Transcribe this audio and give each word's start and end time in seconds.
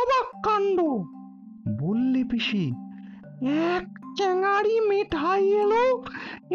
অবাক 0.00 0.28
কাণ্ড 0.46 0.78
বললে 1.80 2.22
পিসি, 2.30 2.64
এক 3.72 3.86
চ্যাঙারি 4.18 4.76
মিঠাই 4.90 5.44
এলো, 5.62 5.84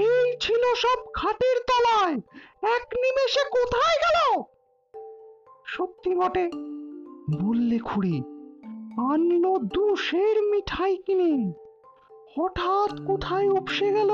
এই 0.07 0.27
ছিল 0.43 0.63
সব 0.83 0.99
খাটের 1.17 1.57
তলায়। 1.69 2.17
এক 2.75 2.85
নিমেষে 3.01 3.43
কোথায় 3.55 3.97
গেল? 4.03 4.17
সত্যি 5.73 6.11
বটে, 6.19 6.45
বললে 7.41 7.77
খুড়ি, 7.87 8.15
আনলো 9.11 9.53
দুশের 9.75 10.37
মিঠাই 10.51 10.93
কিনে। 11.05 11.33
হঠাৎ 12.33 12.91
কোথায় 13.07 13.49
উপসে 13.57 13.87
গেল? 13.97 14.11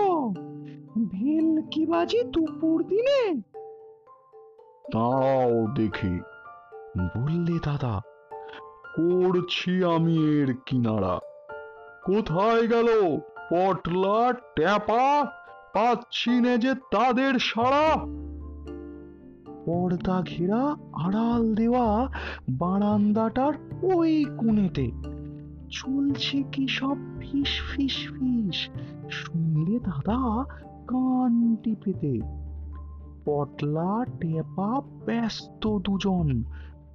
ভেল 1.13 1.49
কি 1.71 1.81
বাজি 1.91 2.19
দুপুর 2.33 2.77
দিনে? 2.91 3.21
তাও 4.93 5.53
দেখি, 5.77 6.13
বললে 7.13 7.57
দাদা 7.67 7.93
করছি 8.99 9.83
আমি 9.83 10.17
এর 10.17 10.55
কিনারা। 10.65 11.19
কোথায় 12.05 12.67
গেল 12.67 13.17
পটলা, 13.51 14.33
ট্যাপা? 14.33 15.25
পাচ্ছি 15.73 16.29
নে 16.29 16.57
যে 16.57 16.73
তাদের 16.73 17.39
সারা 17.39 17.97
পর্দা 19.65 20.21
ঘেরা 20.21 20.75
আড়াল 20.93 21.55
দেওয়া 21.55 22.11
বারান্দাটার 22.49 23.53
ওই 23.83 24.25
কোণেতে। 24.37 24.91
চলছে 25.71 26.43
কি 26.51 26.67
সব 26.67 26.97
ফিস 27.19 27.61
ফিস 27.71 28.07
ফিস? 28.07 28.69
শুনলে 29.11 29.79
দাদা 29.79 30.43
কান 30.87 31.55
টিপেতে। 31.63 32.19
পটলা 33.25 34.05
টেপা 34.19 34.81
ব্যস্ত 35.05 35.77
দুজন। 35.77 36.43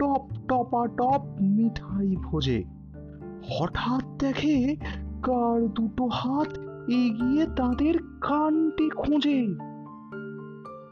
টপ 0.05 0.27
টপা 0.49 0.87
টপ 0.87 1.23
মিঠাই 1.41 2.17
ভোজে। 2.17 2.65
হঠাৎ 3.49 4.05
দেখে 4.19 4.77
কার 5.23 5.69
দুটো 5.69 6.07
হাত 6.07 6.59
এগিয়ে 6.89 7.47
তাদের 7.57 7.95
কানটি 8.21 8.91
খোঁজে। 8.91 9.47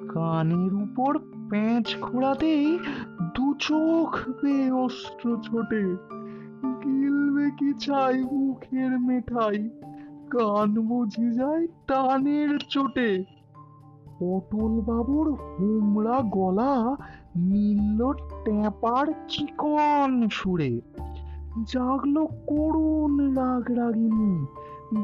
কানের 0.08 0.74
উপর 0.74 1.19
প্যাঁচ 1.19 1.96
ঘোরাতেই 2.00 2.78
দু 3.36 3.54
চোখ 3.58 4.30
বেয়ে 4.42 4.70
অস্ত্র 4.70 5.38
ছোটে। 5.42 5.82
গিলবে 6.84 7.50
কি 7.50 7.72
চাই 7.78 8.22
মুখের 8.22 9.00
মেঠাই? 9.00 9.70
কান 10.30 10.80
বুঝি 10.80 11.30
যায় 11.30 11.66
টানের 11.66 12.58
চোটে। 12.69 13.24
পটল 14.23 14.72
বাবুর 14.81 15.28
হুমড়া 15.33 16.19
গলা 16.22 16.97
মিলল 17.37 18.00
ট্যাপার 18.44 19.06
চিকন 19.28 20.28
সুরে। 20.28 20.81
জাগলো 21.72 22.27
করুণ 22.27 23.12
রাগ 23.34 23.71
রাগিনী 23.71 24.34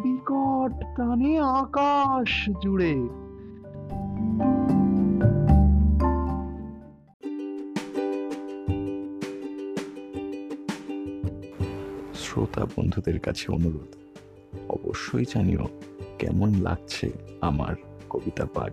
বিকট 0.03 0.73
টানে 0.97 1.39
আকাশ 1.39 2.51
জুড়ে। 2.63 2.95
শ্রোতা 12.15 12.65
বন্ধুদের 12.65 13.21
কাছে 13.21 13.53
অনুরোধ, 13.53 13.91
অবশ্যই 14.69 15.25
জানিও 15.35 15.65
কেমন 16.19 16.49
লাগছে 16.61 17.11
আমার 17.41 17.75
কবিতা 18.11 18.47
পাঠ। 18.55 18.73